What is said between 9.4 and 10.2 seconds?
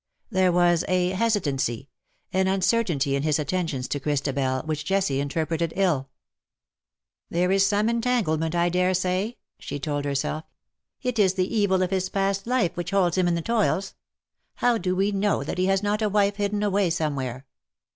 she told